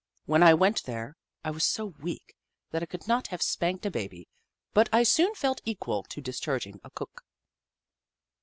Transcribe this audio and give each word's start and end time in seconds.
When 0.25 0.41
I 0.41 0.55
went 0.55 0.85
there, 0.85 1.15
I 1.43 1.51
was 1.51 1.63
so 1.63 1.85
weak 2.01 2.33
that 2.71 2.81
I 2.81 2.87
could 2.87 3.07
not 3.07 3.27
have 3.27 3.43
spanked 3.43 3.85
a 3.85 3.91
baby, 3.91 4.27
but 4.73 4.89
I 4.91 5.03
soon 5.03 5.35
felt 5.35 5.61
equal 5.63 6.01
to 6.01 6.19
dis 6.21 6.39
charging 6.39 6.81
a 6.83 6.89
cook. 6.89 7.21